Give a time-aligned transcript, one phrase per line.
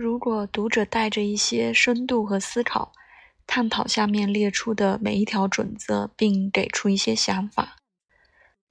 [0.00, 2.92] 如果读者带着一些深度和思考，
[3.48, 7.78] 探讨下面列出的每一条准则，并给出一些想法，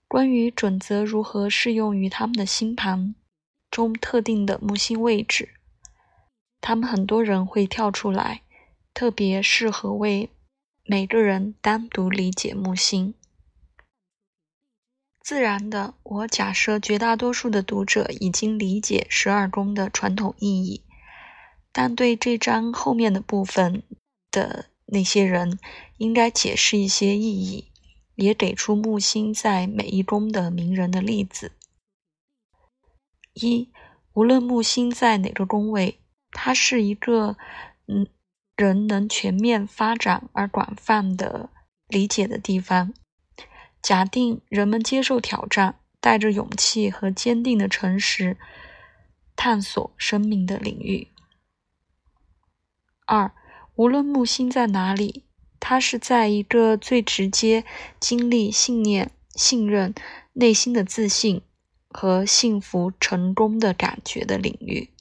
[0.07, 3.13] 关于准则如何适用于他们的星盘
[3.69, 5.49] 中特定的木星位置，
[6.61, 8.43] 他们很多人会跳出来，
[8.93, 10.29] 特别适合为
[10.85, 13.13] 每个人单独理解木星。
[15.19, 20.85] 自然的，我假设绝大多数的读者已经理解十二宫的传统意义，
[21.79, 23.83] 但对这章后面的部分
[24.31, 25.59] 的那些人，
[25.97, 27.65] 应该解释一些意义，
[28.15, 31.51] 也给出木星在每一宫的名人的例子。
[33.35, 33.69] 一，
[34.13, 35.99] 无论木星在哪个宫位，
[36.31, 37.37] 它是一个
[37.85, 38.07] 嗯
[38.55, 41.51] 人能全面发展而广泛的
[41.87, 42.91] 理解的地方。
[43.83, 48.35] 假定人们接受挑战，带着勇气和坚定的诚实，
[49.35, 51.09] 探索生命的领域。
[53.07, 53.33] 二，
[53.75, 55.23] 无论木星在哪里，
[55.59, 57.63] 它是在一个最直接
[57.99, 59.95] 经历信念、信任、
[60.33, 61.41] 内心的自信
[61.89, 64.91] 和幸福、成功的感觉的领域。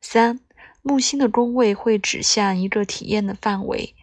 [0.00, 0.40] 三，
[0.82, 3.94] 木星的宫位会指向一个体验的范围。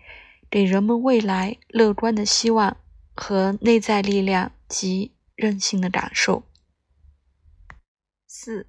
[0.47, 2.77] 给人们未来乐观的希望
[3.13, 6.43] 和内在力量及韧性的感受。
[8.25, 8.67] 四，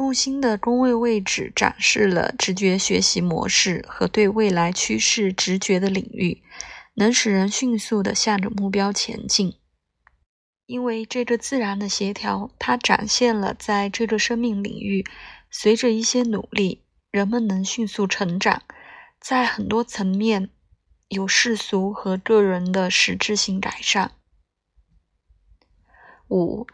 [0.00, 6.42] 木星的宫位位置展示了直觉学习模式和对未来趋势直觉的领域，
[6.94, 9.58] 能使人迅速的向着目标前进。
[10.64, 15.04] 因为这个自然的协调，它展现了在这个生命领域，
[15.50, 18.62] 随着一些努力，人们能迅速成长，
[19.20, 20.48] 在很多层面。
[21.08, 24.12] 有世俗和个人的实质性改善。
[26.30, 26.66] 五，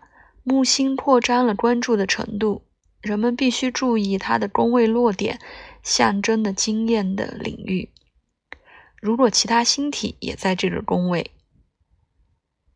[0.44, 2.65] 木星扩张了关注的程度，
[3.06, 5.38] 人们必须注意它的宫位落点
[5.82, 7.90] 象征的经验的领域。
[9.00, 11.30] 如果其他星体也在这个宫位，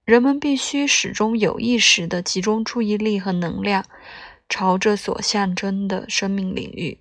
[0.04, 3.84] 人们必须始终有意识的集中注意力和能量，
[4.48, 6.98] 朝着所象征的生命领域。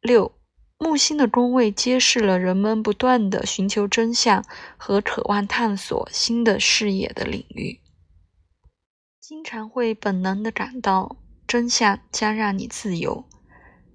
[0.00, 0.32] 六。
[0.76, 4.44] 木星的宫位揭示了人们不断的寻求真相
[4.76, 7.80] 和渴望探索新的视野的领域。
[9.34, 13.24] 经常会本能的感到真相将让你自由，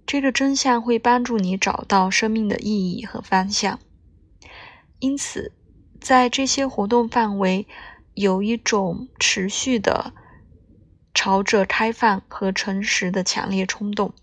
[0.05, 3.79] 这个真相会帮助你找到生命的意义和方向。
[4.99, 5.53] 因此，
[6.01, 7.65] 在这些活动范围，
[8.15, 10.13] 有一种持续的
[11.13, 14.13] 朝着开放和诚实的强烈冲动。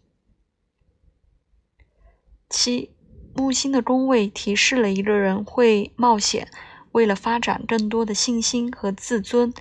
[2.50, 2.94] 七，
[3.34, 6.50] 木星的宫位提示了一个人会冒险，
[6.92, 9.54] 为了发展更多的信心和自尊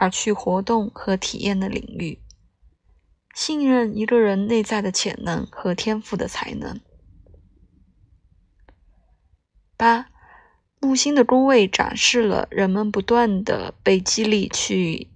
[0.00, 2.18] 而去活动和体验的领域，
[3.34, 6.80] 信任一个人内在的潜能和天赋的才能。
[9.76, 10.08] 八，
[10.80, 15.08] 木星的宫位展示了人们不断的被激励去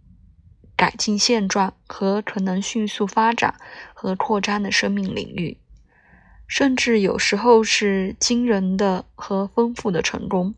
[0.77, 3.55] 改进现状和可能迅速发展
[3.95, 5.59] 和扩张的生命领域。
[6.47, 10.55] 甚至有时候是惊人的和丰富的成功。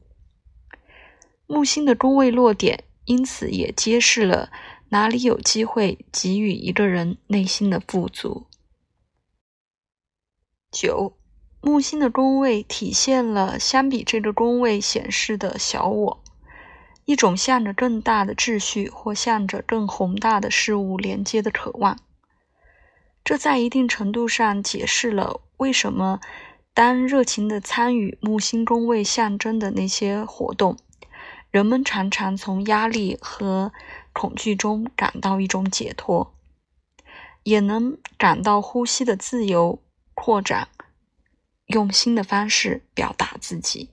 [1.46, 4.50] 木星的宫位落点，因此也揭示了
[4.90, 8.46] 哪里有机会给予一个人内心的富足。
[10.70, 11.16] 九，
[11.62, 16.22] 木星的宫位体现了相比这个宫位显示的小我，
[17.06, 21.98] 一种向着更大的秩序或向着更宏大的事物连接的渴望。
[23.24, 25.40] 这在一定程度上解释了。
[25.56, 26.20] 为什么
[26.74, 30.76] 当热情的参与木星宫位象征的那些活动，
[31.56, 33.72] 人们常常从压力和
[34.12, 36.34] 恐惧中感到一种解脱，
[37.44, 40.68] 也能感到呼吸的自由扩展，
[41.68, 43.88] 用新的方式表达自己。